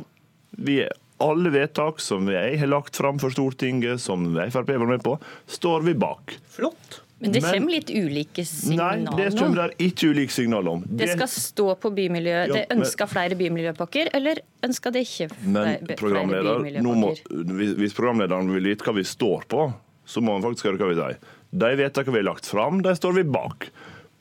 Vi 0.58 0.80
er 0.86 0.94
alle 1.22 1.50
vedtak 1.54 2.00
som 2.02 2.30
jeg 2.30 2.60
har 2.62 2.70
lagt 2.70 2.98
fram 2.98 3.20
for 3.22 3.34
Stortinget, 3.34 4.02
som 4.02 4.30
Frp 4.54 4.72
var 4.78 4.90
med 4.90 5.04
på, 5.06 5.18
står 5.50 5.86
vi 5.88 5.98
bak. 5.98 6.38
Flott. 6.54 7.02
Men 7.20 7.34
det 7.34 7.42
kommer 7.42 7.74
litt 7.74 7.90
ulike 7.90 8.44
signaler 8.46 9.00
nå? 9.02 9.14
Nei, 9.16 9.24
det 9.24 9.40
kommer 9.40 9.58
det 9.64 9.88
ikke 9.88 10.12
ulike 10.14 10.34
signaler 10.36 10.76
om. 10.76 10.84
Det, 10.86 11.08
skal 11.16 11.30
stå 11.34 11.72
på 11.82 11.90
bymiljø. 11.98 12.36
Ja, 12.36 12.52
det 12.54 12.76
ønsker 12.76 13.10
flere 13.10 13.38
bymiljøpakker, 13.40 14.12
eller 14.14 14.44
ønsker 14.68 14.94
det 14.94 15.02
ikke 15.08 15.32
flere, 15.34 15.80
bymiljøpakker? 15.82 16.78
Må, 16.86 17.16
hvis 17.82 17.98
programlederen 17.98 18.54
vil 18.54 18.70
vite 18.70 18.86
hva 18.86 18.94
vi 19.00 19.06
står 19.08 19.50
på, 19.50 19.66
så 20.08 20.22
må 20.22 20.38
han 20.38 20.46
faktisk 20.46 20.70
høre 20.70 20.82
hva 20.84 20.92
vi 20.92 21.00
sier. 21.00 21.18
De 21.58 21.72
vedtakene 21.80 22.20
vi 22.20 22.22
har 22.22 22.30
lagt 22.30 22.52
fram, 22.54 22.84
de 22.86 22.94
står 23.00 23.18
vi 23.18 23.26
bak. 23.34 23.72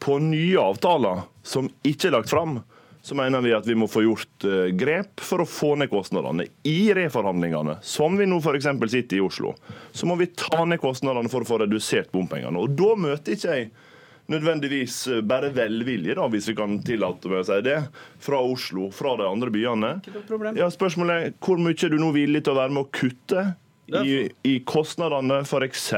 På 0.01 0.17
nye 0.23 0.57
avtaler 0.63 1.27
som 1.45 1.69
ikke 1.85 2.09
er 2.09 2.17
lagt 2.17 2.33
fram, 2.33 2.63
så 3.07 3.15
mener 3.15 3.41
vi 3.41 3.53
at 3.55 3.67
vi 3.69 3.75
må 3.79 3.87
få 3.87 4.03
gjort 4.03 4.45
eh, 4.49 4.73
grep 4.75 5.23
for 5.23 5.45
å 5.45 5.47
få 5.47 5.77
ned 5.79 5.87
kostnadene. 5.93 6.49
I 6.67 6.91
reforhandlingene, 6.97 7.77
som 7.87 8.17
vi 8.19 8.27
nå 8.27 8.41
f.eks. 8.43 8.67
sitter 8.67 9.21
i 9.21 9.23
Oslo, 9.23 9.53
så 9.95 10.09
må 10.11 10.17
vi 10.19 10.27
ta 10.35 10.65
ned 10.67 10.83
kostnadene 10.83 11.31
for 11.31 11.47
å 11.47 11.47
få 11.47 11.61
redusert 11.63 12.11
bompengene. 12.11 12.59
Og 12.59 12.75
da 12.75 12.97
møter 12.99 13.37
ikke 13.37 13.55
jeg 13.55 13.69
nødvendigvis 14.35 14.99
eh, 15.15 15.23
bare 15.23 15.53
velvilje, 15.55 16.17
da, 16.19 16.27
hvis 16.35 16.51
vi 16.51 16.57
kan 16.59 16.81
tillate 16.83 17.31
meg 17.31 17.45
å 17.45 17.47
si 17.47 17.63
det, 17.69 17.79
fra 18.27 18.43
Oslo, 18.43 18.91
fra 18.91 19.15
de 19.23 19.31
andre 19.31 19.55
byene. 19.55 19.93
Ja, 20.59 20.67
spørsmålet 20.75 21.29
er 21.29 21.37
hvor 21.47 21.63
mye 21.63 21.79
er 21.79 21.95
du 21.95 22.03
nå 22.03 22.11
villig 22.17 22.43
til 22.43 22.57
å 22.57 22.61
være 22.65 22.75
med 22.75 22.89
å 22.89 22.91
kutte 22.91 23.53
i, 24.03 24.25
i 24.51 24.59
kostnadene, 24.67 25.45
f.eks 25.47 25.93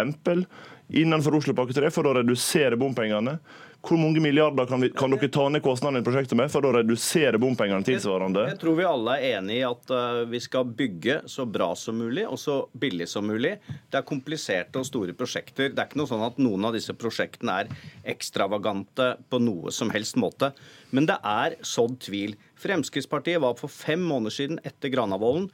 innenfor 0.89 1.37
Oslopakke 1.37 1.77
3 1.77 1.91
for 1.93 2.09
å 2.09 2.15
redusere 2.17 2.77
bompengene. 2.81 3.39
Hvor 3.79 3.95
mange 3.97 4.19
milliarder 4.21 4.67
kan, 4.67 4.81
vi, 4.83 4.89
kan, 4.91 5.13
dere 5.15 5.29
ta 5.31 5.45
ned 5.49 5.63
kostnadene 5.63 6.03
i 6.03 6.07
prosjektet 6.07 6.35
med 6.37 6.51
for 6.51 6.67
å 6.67 6.73
redusere 6.75 7.39
bompengene 7.39 7.87
tilsvarende? 7.87 8.43
Jeg, 8.43 8.57
jeg 8.57 8.61
tror 8.65 8.75
vi 8.81 8.87
alle 8.89 9.15
er 9.15 9.37
enig 9.39 9.61
i 9.61 9.67
at 9.69 9.93
uh, 9.95 10.23
vi 10.27 10.41
skal 10.43 10.67
bygge 10.81 11.21
så 11.31 11.47
bra 11.47 11.71
som 11.79 12.01
mulig 12.03 12.25
og 12.27 12.41
så 12.43 12.57
billig 12.75 13.07
som 13.09 13.29
mulig. 13.31 13.55
Det 13.87 14.01
er 14.01 14.09
kompliserte 14.09 14.83
og 14.83 14.89
store 14.89 15.15
prosjekter. 15.17 15.71
Det 15.71 15.79
er 15.79 15.87
ikke 15.87 16.01
noe 16.03 16.11
sånn 16.11 16.27
at 16.27 16.43
noen 16.43 16.67
av 16.67 16.75
disse 16.75 16.97
prosjektene 16.99 17.55
er 17.63 17.71
ekstravagante 18.17 19.13
på 19.31 19.41
noe 19.47 19.73
som 19.75 19.95
helst 19.95 20.19
måte. 20.19 20.51
Men 20.91 21.07
det 21.07 21.21
er 21.23 21.55
sådd 21.63 22.01
tvil. 22.09 22.35
Fremskrittspartiet 22.59 23.39
var 23.45 23.55
for 23.61 23.71
fem 23.71 24.03
måneder 24.03 24.35
siden 24.35 24.61
etter 24.67 24.91
Granavolden 24.91 25.47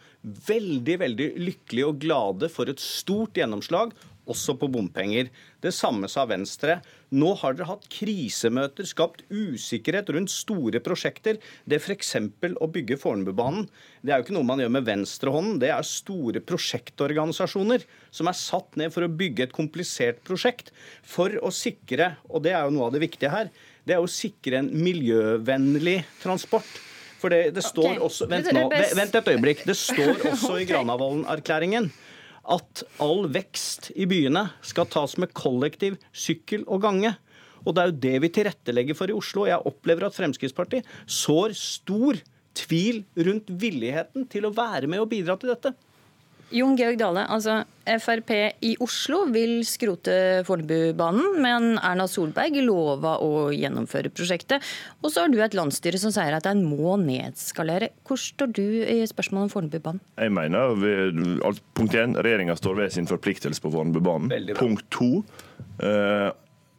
veldig 0.48 0.96
veldig 1.04 1.28
lykkelige 1.44 1.92
og 1.92 2.00
glade 2.00 2.48
for 2.48 2.72
et 2.72 2.80
stort 2.80 3.36
gjennomslag 3.36 3.92
også 4.30 4.54
på 4.58 4.68
bompenger. 4.72 5.28
Det 5.62 5.72
samme 5.74 6.08
sa 6.10 6.24
Venstre. 6.28 6.78
Nå 7.14 7.32
har 7.40 7.56
dere 7.56 7.68
hatt 7.68 7.86
krisemøter, 7.92 8.86
skapt 8.88 9.24
usikkerhet 9.30 10.10
rundt 10.14 10.32
store 10.32 10.80
prosjekter. 10.84 11.38
Det 11.68 11.80
f.eks. 11.80 12.14
å 12.56 12.70
bygge 12.72 12.98
Fornebubanen. 13.00 13.68
Det 14.02 14.12
er 14.12 14.20
jo 14.20 14.26
ikke 14.26 14.36
noe 14.38 14.48
man 14.48 14.62
gjør 14.62 14.72
med 14.76 14.88
venstrehånden. 14.88 15.60
Det 15.62 15.70
er 15.74 15.88
store 15.88 16.42
prosjektorganisasjoner 16.44 17.84
som 18.14 18.30
er 18.30 18.38
satt 18.38 18.80
ned 18.80 18.94
for 18.94 19.06
å 19.06 19.12
bygge 19.12 19.48
et 19.48 19.54
komplisert 19.56 20.24
prosjekt. 20.26 20.72
For 21.02 21.36
å 21.40 21.52
sikre, 21.54 22.14
og 22.30 22.46
det 22.46 22.56
er 22.56 22.66
jo 22.66 22.74
noe 22.76 22.88
av 22.88 22.96
det 22.96 23.04
viktige 23.04 23.32
her, 23.34 23.52
det 23.84 23.98
er 23.98 24.02
å 24.02 24.10
sikre 24.10 24.62
en 24.62 24.72
miljøvennlig 24.72 26.00
transport. 26.22 26.68
For 27.20 27.32
det, 27.32 27.54
det 27.56 27.62
står 27.64 27.94
okay. 27.94 28.00
også 28.04 28.26
vent, 28.28 28.50
nå, 28.52 28.66
vent 28.68 29.14
et 29.16 29.28
øyeblikk. 29.32 29.62
Det 29.64 29.76
står 29.78 30.26
også 30.28 30.58
i 30.60 30.66
Granavolden-erklæringen 30.70 31.88
at 32.50 32.82
all 33.02 33.26
vekst 33.32 33.90
i 33.96 34.06
byene 34.10 34.46
skal 34.64 34.88
tas 34.92 35.16
med 35.20 35.32
kollektiv, 35.36 35.96
sykkel 36.12 36.66
og 36.68 36.82
gange. 36.84 37.14
Og 37.64 37.74
det 37.74 37.82
er 37.82 37.90
jo 37.90 38.00
det 38.04 38.14
vi 38.24 38.32
tilrettelegger 38.36 38.98
for 38.98 39.10
i 39.10 39.16
Oslo. 39.16 39.46
Jeg 39.48 39.64
opplever 39.64 40.08
at 40.08 40.16
Fremskrittspartiet 40.16 40.88
sår 41.08 41.56
stor 41.56 42.20
tvil 42.54 43.02
rundt 43.16 43.48
villigheten 43.48 44.28
til 44.30 44.46
å 44.46 44.54
være 44.54 44.90
med 44.90 45.02
og 45.02 45.10
bidra 45.10 45.38
til 45.40 45.54
dette. 45.54 45.74
Jon 46.52 46.76
Georg 46.76 46.98
Dale, 47.00 47.24
altså 47.32 47.62
Frp 47.84 48.30
i 48.64 48.74
Oslo 48.82 49.24
vil 49.32 49.58
skrote 49.68 50.42
Fornebubanen, 50.46 51.38
men 51.44 51.66
Erna 51.78 52.06
Solberg 52.10 52.56
lova 52.64 53.16
å 53.24 53.48
gjennomføre 53.54 54.12
prosjektet. 54.14 54.64
Og 55.02 55.12
så 55.12 55.24
har 55.24 55.32
du 55.32 55.40
et 55.44 55.56
landsstyre 55.56 56.00
som 56.00 56.12
sier 56.14 56.36
at 56.36 56.48
en 56.48 56.62
må 56.66 56.96
nedskalere. 57.00 57.90
Hvor 58.08 58.20
står 58.20 58.54
du 58.56 58.64
i 58.82 59.00
spørsmålet 59.08 59.48
om 59.48 59.54
Fornebubanen? 59.56 60.04
Jeg 60.20 60.34
mener, 60.34 60.78
Punkt 61.74 61.96
én, 61.98 62.14
regjeringa 62.16 62.56
står 62.58 62.78
ved 62.78 62.94
sin 62.94 63.08
forpliktelse 63.10 63.62
på 63.64 63.72
Fornebubanen. 63.74 64.54
Punkt 64.58 64.86
to, 64.94 65.24
eh, 65.80 66.30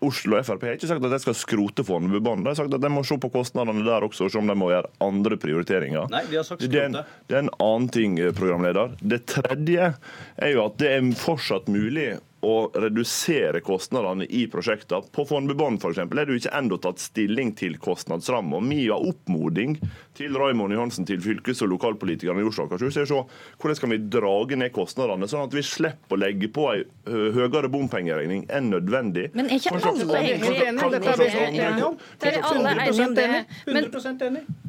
Oslo 0.06 0.40
Frp 0.46 0.66
har 0.68 0.78
ikke 0.78 0.90
sagt 0.90 1.06
at 1.06 1.14
de 1.16 1.20
skal 1.24 1.38
skrote 1.38 1.86
Fornebubanen. 1.88 2.44
De 2.46 2.52
har 2.54 2.60
sagt 2.60 2.74
at 2.76 2.84
de 2.84 2.92
må 2.92 3.04
se 3.08 3.18
på 3.22 3.32
kostnadene 3.34 3.86
der 3.86 4.06
også, 4.08 4.28
og 4.28 4.34
se 4.34 4.42
om 4.42 4.52
de 4.52 4.58
må 4.58 4.72
gjøre 4.72 4.92
andre 5.04 5.40
prioriteringer. 5.42 6.10
Nei, 6.14 6.24
de 6.30 6.40
har 6.40 6.48
sagt 6.48 6.64
det, 6.66 6.72
er 6.82 6.92
en, 6.92 7.00
det 7.30 7.38
er 7.40 7.46
en 7.46 7.54
annen 7.58 7.90
ting, 7.94 8.20
eh, 8.22 8.34
programleder. 8.36 8.96
Det 9.02 9.24
tredje 9.32 9.92
er 10.38 10.54
jo 10.54 10.66
at 10.68 10.80
det 10.82 10.94
er 10.94 11.12
fortsatt 11.20 11.70
mulig 11.72 12.16
å 12.46 12.56
redusere 12.78 13.62
kostnadene 13.66 14.28
i 14.30 14.46
prosjektene. 14.52 15.10
På 15.16 15.26
Fornebubanen 15.28 15.80
f.eks. 15.82 16.02
er 16.04 16.14
det 16.14 16.30
jo 16.30 16.40
ikke 16.40 16.56
ennå 16.58 16.80
tatt 16.82 17.02
stilling 17.02 17.54
til 17.58 17.78
kostnadsramma. 17.82 18.62
Min 18.62 18.92
oppmoding 18.96 19.78
til 20.16 20.36
Raymond 20.38 20.74
Johansen, 20.76 21.06
til 21.08 21.20
fylkes- 21.24 21.64
og 21.66 21.72
lokalpolitikerne 21.74 22.44
i 22.44 22.48
Oslo 22.48 22.66
og 22.66 22.74
Akershus, 22.74 22.98
er 23.00 23.08
å 23.08 23.10
se 23.10 23.22
hvordan 23.62 23.82
kan 23.82 23.94
vi 23.94 24.00
drage 24.16 24.60
ned 24.60 24.72
kostnadene, 24.76 25.28
sånn 25.32 25.48
at 25.50 25.56
vi 25.56 25.64
slipper 25.66 26.18
å 26.18 26.22
legge 26.22 26.50
på 26.54 26.68
ei 26.72 26.86
høyere 27.06 27.70
bompengeregning 27.72 28.46
enn 28.54 28.72
nødvendig. 28.74 29.28
Men 29.36 29.50
er 29.50 29.60
ikke 29.60 29.76
alle 29.76 30.20
enige 30.22 31.90
om 31.90 33.16
det? 33.18 33.30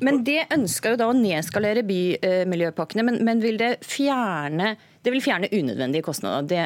Men 0.03 0.23
det 0.27 0.43
ønsker 0.57 0.95
jo 0.95 1.01
da 1.01 1.09
å 1.11 1.17
nedskalere 1.17 1.85
bymiljøpakkene, 1.87 3.07
men, 3.07 3.23
men 3.27 3.43
vil 3.45 3.61
det 3.61 3.77
fjerne 3.87 4.75
det 5.07 5.13
vil 5.15 5.23
fjerne 5.23 5.49
unødvendige 5.55 6.03
kostnader, 6.03 6.43
det 6.51 6.65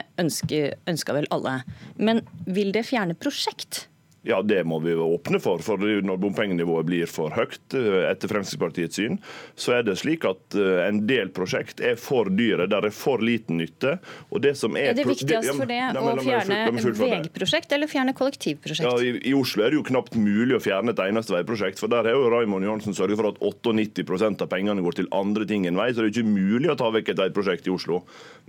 ønsker, 0.89 1.13
vel 1.13 1.29
alle. 1.31 1.59
Men 2.01 2.23
vil 2.49 2.73
det 2.73 2.87
fjerne 2.89 3.15
prosjekt? 3.15 3.90
Ja, 4.23 4.43
det 4.43 4.65
må 4.69 4.79
vi 4.85 4.93
åpne 4.95 5.41
for. 5.41 5.63
for 5.65 5.81
Når 5.81 6.19
bompengenivået 6.21 6.85
blir 6.85 7.09
for 7.09 7.33
høyt, 7.33 7.57
eh, 7.73 8.03
etter 8.11 8.29
Fremskrittspartiets 8.29 8.99
syn, 9.01 9.17
så 9.57 9.79
er 9.79 9.87
det 9.87 9.97
slik 9.97 10.27
at 10.29 10.57
eh, 10.61 10.83
en 10.85 11.07
del 11.09 11.31
prosjekt 11.33 11.81
er 11.81 11.97
for 11.97 12.29
dyre. 12.29 12.67
Der 12.69 12.85
er 12.91 12.93
for 12.93 13.23
liten 13.25 13.57
nytte. 13.63 13.97
Og 14.29 14.43
det 14.45 14.53
som 14.61 14.77
er... 14.77 14.91
Er 14.93 14.99
det 14.99 15.07
viktigst 15.09 15.55
for 15.57 15.71
det 15.71 15.81
å 15.97 16.17
fjerne 16.21 16.85
veiprosjekt 17.01 17.73
eller 17.73 17.89
fjerne 17.89 18.15
kollektivprosjekt? 18.17 18.85
Ja, 18.85 18.93
i, 19.01 19.15
i, 19.25 19.33
Oslo 19.37 19.65
er 19.65 19.73
det 19.73 19.81
jo 19.81 19.87
knapt 19.89 20.19
mulig 20.21 20.59
å 20.59 20.61
fjerne 20.61 20.93
et 20.93 21.01
eneste 21.07 21.33
veiprosjekt. 21.39 21.81
For 21.81 21.93
der 21.93 22.11
har 22.11 22.19
jo 22.19 22.29
Raymond 22.35 22.69
Johansen 22.69 22.97
sørget 22.97 23.23
for 23.23 23.31
at 23.33 23.41
98% 23.41 24.45
av 24.45 24.51
pengene 24.53 24.85
går 24.85 25.01
til 25.01 25.09
andre 25.17 25.49
ting 25.49 25.65
enn 25.71 25.81
vei. 25.81 25.95
Så 25.95 26.05
det 26.05 26.11
er 26.11 26.15
ikke 26.19 26.29
mulig 26.29 26.69
å 26.69 26.77
ta 26.77 26.91
vekk 26.93 27.15
et 27.15 27.25
veiprosjekt 27.25 27.71
i 27.71 27.73
Oslo. 27.73 28.03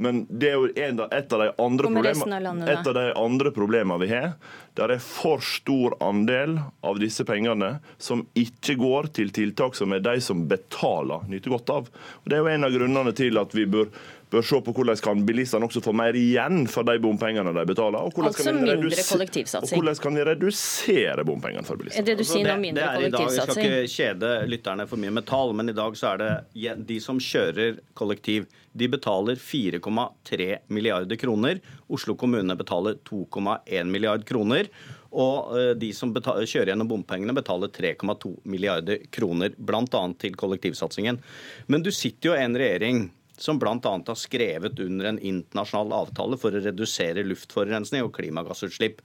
Men 0.04 0.26
det 0.28 0.52
er 0.52 0.60
jo 0.60 0.68
et 0.76 1.32
av 1.32 1.48
de 1.48 3.08
andre 3.16 3.56
problemene 3.56 4.02
vi 4.04 4.12
har. 4.12 4.36
Der 4.80 4.94
er 4.94 5.04
for 5.04 5.44
stor 5.44 5.98
andel 6.04 6.56
av 6.88 7.00
disse 7.02 7.26
pengene 7.28 7.74
som 8.00 8.24
ikke 8.40 8.78
går 8.80 9.10
til 9.18 9.34
tiltak 9.36 9.76
som 9.76 9.92
er 9.92 10.04
de 10.06 10.16
som 10.24 10.46
betaler, 10.48 11.26
nyter 11.28 11.52
godt 11.58 11.74
av. 11.76 11.92
Og 12.24 12.32
det 12.32 12.38
er 12.38 12.46
jo 12.46 12.54
en 12.54 12.68
av 12.68 12.76
grunnene 12.76 13.14
til 13.18 13.42
at 13.42 13.56
vi 13.58 13.68
bør 13.68 13.92
bør 14.32 14.46
se 14.48 14.60
på 14.64 14.74
hvordan 14.76 15.00
kan 15.04 15.24
bilistene 15.28 15.68
også 15.68 15.82
få 15.84 15.94
mer 15.96 16.16
igjen 16.18 16.64
for 16.72 16.88
de 16.88 16.96
bompengene 17.04 17.52
de 17.56 17.66
betaler. 17.68 18.00
Og 18.00 18.16
hvordan 18.16 18.32
altså 18.32 18.48
kan 18.48 18.62
mindre 18.64 19.04
kollektivsatsing. 19.10 19.76
Og 19.76 19.82
hvordan 19.82 20.00
kan 20.06 20.16
vi 20.16 20.26
redusere 20.30 21.26
bompengene 21.28 21.68
for 21.68 21.82
bilistene. 21.82 22.08
Det 22.08 22.16
du 22.22 22.24
sier 22.28 22.48
det 22.48 22.58
mindre 22.62 22.88
det, 22.96 23.12
det 23.12 23.20
kollektivsatsing. 23.20 23.52
Vi 23.52 23.68
skal 23.68 23.84
ikke 23.84 23.94
kjede 23.98 24.32
lytterne 24.54 24.88
for 24.88 25.04
mye 25.04 25.18
med 25.20 25.28
tall, 25.28 25.54
men 25.58 25.74
i 25.74 25.76
dag 25.76 26.00
så 26.00 26.14
er 26.14 26.24
det 26.24 26.80
de 26.88 27.02
som 27.04 27.20
kjører 27.22 27.84
kollektiv, 27.98 28.48
de 28.72 28.88
betaler 28.88 29.36
4,3 29.36 30.50
milliarder 30.72 31.20
kroner. 31.20 31.60
Oslo 31.92 32.16
kommune 32.16 32.56
betaler 32.56 32.96
2,1 33.10 33.92
milliard 33.92 34.24
kroner. 34.28 34.72
Og 35.12 35.58
eh, 35.60 35.72
de 35.76 35.92
som 35.92 36.14
betaler, 36.16 36.48
kjører 36.48 36.72
gjennom 36.72 36.88
bompengene, 36.88 37.36
betaler 37.36 37.68
3,2 37.76 38.32
milliarder 38.48 39.04
kroner, 39.12 39.52
bl.a. 39.58 40.04
til 40.24 40.38
kollektivsatsingen. 40.40 41.20
Men 41.68 41.84
du 41.84 41.92
sitter 41.92 42.32
jo 42.32 42.38
i 42.38 42.46
en 42.46 42.56
regjering 42.56 43.10
som 43.42 43.60
bl.a. 43.60 43.80
har 44.08 44.16
skrevet 44.16 44.80
under 44.80 45.06
en 45.10 45.20
internasjonal 45.20 45.94
avtale 46.06 46.38
for 46.38 46.54
å 46.54 46.62
redusere 46.62 47.26
luftforurensning 47.26 48.06
og 48.06 48.14
klimagassutslipp. 48.18 49.02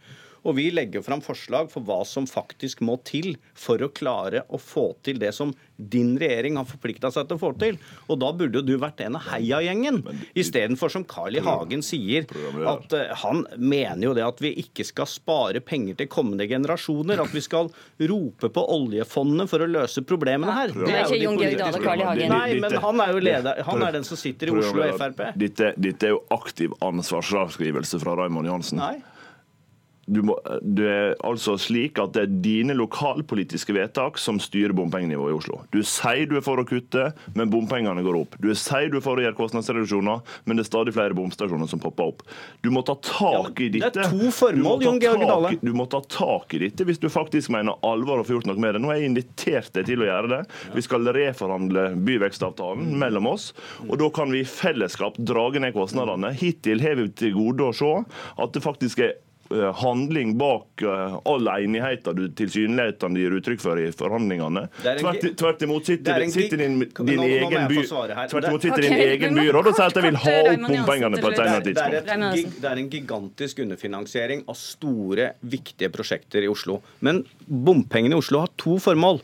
Og 0.46 0.56
vi 0.58 0.68
legger 0.70 1.02
fram 1.02 1.22
forslag 1.24 1.70
for 1.72 1.84
hva 1.86 2.02
som 2.06 2.26
faktisk 2.30 2.82
må 2.86 2.98
til 3.06 3.34
for 3.58 3.82
å 3.82 3.90
klare 3.90 4.44
å 4.48 4.60
få 4.62 4.92
til 5.06 5.18
det 5.22 5.32
som 5.34 5.52
din 5.76 6.14
regjering 6.18 6.56
har 6.56 6.66
forplikta 6.68 7.10
seg 7.12 7.26
til 7.28 7.36
å 7.36 7.40
få 7.40 7.50
til. 7.60 7.78
Og 8.08 8.20
da 8.22 8.30
burde 8.36 8.60
jo 8.60 8.64
du 8.64 8.74
vært 8.80 9.02
en 9.04 9.18
av 9.18 9.26
heiagjengen, 9.32 10.00
istedenfor 10.38 10.92
som 10.92 11.04
Carl 11.08 11.36
I. 11.36 11.42
Hagen 11.46 11.82
sier, 11.84 12.24
at 12.66 12.94
uh, 12.96 13.12
han 13.22 13.44
mener 13.58 14.08
jo 14.08 14.14
det 14.16 14.24
at 14.26 14.40
vi 14.42 14.54
ikke 14.62 14.86
skal 14.88 15.08
spare 15.10 15.60
penger 15.64 15.98
til 16.00 16.10
kommende 16.10 16.48
generasjoner, 16.48 17.20
at 17.22 17.34
vi 17.34 17.42
skal 17.44 17.70
rope 18.08 18.50
på 18.52 18.64
oljefondet 18.76 19.50
for 19.52 19.62
å 19.62 19.68
løse 19.70 20.02
problemene 20.06 20.54
her. 20.56 20.74
Det 20.74 20.94
er 20.94 21.04
ikke 21.04 21.20
Jon 21.22 21.40
Georg 21.42 21.60
Dale 21.60 21.82
Carl 21.84 22.04
I. 22.04 22.06
Hagen. 22.08 22.34
Nei, 22.36 22.60
men 22.62 22.78
han 22.86 23.04
er 23.04 23.12
jo 23.12 23.24
leder, 23.28 23.62
han 23.68 23.84
er 23.84 23.98
den 23.98 24.08
som 24.08 24.20
sitter 24.20 24.50
i 24.52 24.56
Oslo 24.62 24.88
Frp. 24.96 25.22
Dette, 25.38 25.74
dette 25.76 26.08
er 26.08 26.16
jo 26.16 26.22
aktiv 26.34 26.74
ansvarsavskrivelse 26.86 28.00
fra 28.02 28.16
Raymond 28.22 28.50
Johansen. 28.50 28.80
Nei. 28.80 29.15
Du 30.06 30.20
må, 30.22 30.36
det 30.62 30.86
er 30.86 31.14
altså 31.26 31.56
slik 31.58 31.98
at 31.98 32.12
det 32.14 32.22
er 32.22 32.34
dine 32.44 32.76
lokalpolitiske 32.78 33.74
vedtak 33.74 34.20
som 34.22 34.38
styrer 34.42 34.74
bompengenivået 34.76 35.32
i 35.32 35.38
Oslo. 35.40 35.58
Du 35.74 35.80
sier 35.82 36.28
du 36.30 36.36
er 36.38 36.44
for 36.46 36.62
å 36.62 36.64
kutte, 36.68 37.08
men 37.34 37.50
bompengene 37.50 38.04
går 38.06 38.20
opp. 38.20 38.36
Du 38.38 38.52
sier 38.54 38.86
du 38.92 39.00
er 39.00 39.04
for 39.04 39.18
å 39.18 39.24
gjøre 39.24 39.38
kostnadsreduksjoner, 39.38 40.22
men 40.46 40.58
det 40.58 40.62
er 40.62 40.68
stadig 40.70 40.94
flere 40.94 41.16
bomstasjoner 41.18 41.70
som 41.70 41.82
popper 41.82 42.12
opp. 42.12 42.22
Du 42.62 42.70
må 42.70 42.84
ta 42.86 42.94
tak 43.02 43.58
i 43.64 43.70
dette. 43.74 43.90
det 43.98 44.06
er 44.06 44.14
to 44.14 44.30
formål, 44.36 44.86
Jon 44.86 45.02
Georg 45.02 45.26
Dale. 45.26 45.52
Du 45.58 45.72
må 45.74 45.88
ta 45.90 46.00
tak 46.06 46.54
i 46.54 46.62
dette 46.68 46.86
hvis 46.86 47.02
du 47.02 47.08
faktisk 47.10 47.50
mener 47.54 47.74
alvor 47.86 48.22
og 48.22 48.30
får 48.30 48.38
gjort 48.38 48.50
noe 48.52 48.62
med 48.62 48.76
det. 48.76 48.84
Nå 48.84 48.92
har 48.92 49.00
jeg 49.00 49.10
invitert 49.10 49.74
deg 49.74 49.90
til 49.90 50.06
å 50.06 50.10
gjøre 50.12 50.32
det. 50.36 50.40
Vi 50.76 50.86
skal 50.86 51.10
reforhandle 51.18 51.88
byvekstavtalen 52.06 52.94
mellom 53.02 53.32
oss, 53.34 53.50
og 53.88 53.98
da 53.98 54.12
kan 54.14 54.30
vi 54.30 54.44
i 54.44 54.48
fellesskap 54.48 55.18
drage 55.18 55.62
ned 55.62 55.74
kostnadene. 55.74 56.30
Hittil 56.38 56.86
har 56.86 56.98
vi 57.00 57.10
til 57.10 57.34
gode 57.34 57.72
å 57.72 57.74
se 57.74 57.94
at 58.06 58.54
det 58.54 58.62
faktisk 58.62 59.02
er 59.02 59.16
handling 59.80 60.34
bak 60.38 60.82
uh, 60.82 61.16
all 61.24 61.48
enigheten 61.48 62.16
du 62.16 62.26
tilsynelatende 62.38 63.20
gir 63.20 63.36
uttrykk 63.38 63.62
for 63.62 63.80
i 63.80 63.86
forhandlingene. 63.94 64.66
Tvert, 64.82 65.28
tvert, 65.38 65.62
imot 65.66 65.86
sitter, 65.86 66.26
sitter 66.32 66.62
din, 66.64 66.78
din 66.80 67.20
nå, 67.20 67.28
egen 67.38 67.68
by 67.70 67.84
Tvert 67.86 68.48
imot 68.50 68.66
sitter 68.66 68.86
din 68.86 68.98
egen 69.06 69.38
byråd 69.38 69.70
og 69.70 69.78
sier 69.78 69.86
at 69.90 69.98
de 69.98 70.04
vil 70.06 70.20
ha 70.24 70.36
opp 70.42 70.66
bompengene 70.66 71.22
på 71.22 71.32
et 71.32 71.40
senere 71.40 71.64
tidspunkt. 71.68 72.60
Det 72.60 72.70
er 72.72 72.82
en 72.82 72.92
gigantisk 72.92 73.64
underfinansiering 73.66 74.44
av 74.50 74.58
store, 74.60 75.32
viktige 75.40 75.90
prosjekter 75.94 76.46
i 76.46 76.50
Oslo. 76.50 76.80
Men 77.06 77.24
bompengene 77.46 78.16
i 78.16 78.22
Oslo 78.22 78.44
har 78.44 78.54
to 78.60 78.78
formål. 78.82 79.22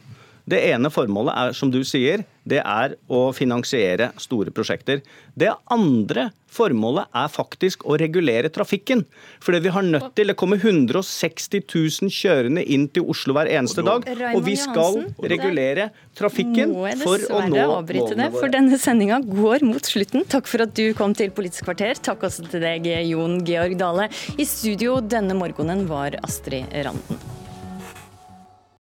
Det 0.49 0.59
ene 0.73 0.91
formålet 0.91 1.35
er, 1.39 1.53
som 1.55 1.71
du 1.71 1.83
sier, 1.87 2.25
det 2.43 2.59
er 2.59 2.97
å 3.07 3.29
finansiere 3.35 4.11
store 4.19 4.51
prosjekter. 4.55 5.03
Det 5.39 5.53
andre 5.71 6.31
formålet 6.53 7.13
er 7.17 7.29
faktisk 7.33 7.85
å 7.87 7.97
regulere 8.01 8.51
trafikken. 8.53 9.05
Fordi 9.43 9.61
vi 9.63 9.73
har 9.73 9.87
nødt 9.87 10.11
til 10.19 10.33
Det 10.33 10.37
kommer 10.39 10.59
160 10.59 11.63
000 11.63 12.11
kjørende 12.13 12.65
inn 12.65 12.89
til 12.89 13.07
Oslo 13.09 13.37
hver 13.37 13.51
eneste 13.51 13.85
dag. 13.87 14.07
Og 14.35 14.43
vi 14.47 14.57
skal 14.59 14.99
regulere 15.19 15.91
trafikken 16.19 16.75
for 17.03 17.23
å 17.31 17.45
nå 17.47 17.63
målene 17.63 18.31
våre. 18.31 18.31
For 18.39 18.53
denne 18.53 18.81
sendinga 18.81 19.21
går 19.27 19.67
mot 19.69 19.93
slutten. 19.93 20.27
Takk 20.29 20.51
for 20.51 20.67
at 20.67 20.75
du 20.79 20.91
kom 20.99 21.15
til 21.15 21.31
Politisk 21.33 21.69
kvarter. 21.69 22.01
Takk 22.03 22.27
også 22.29 22.49
til 22.51 22.65
deg, 22.65 22.89
Jon 23.09 23.41
Georg 23.47 23.79
Dale. 23.81 24.11
I 24.37 24.49
studio 24.49 24.99
denne 25.01 25.39
morgenen 25.39 25.87
var 25.91 26.19
Astrid 26.23 26.69
Randen. 26.73 27.42